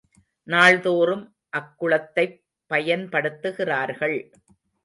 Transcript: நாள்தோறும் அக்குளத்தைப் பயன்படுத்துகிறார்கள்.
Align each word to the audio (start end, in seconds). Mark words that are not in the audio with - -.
நாள்தோறும் 0.47 1.35
அக்குளத்தைப் 1.57 2.35
பயன்படுத்துகிறார்கள். 2.71 4.17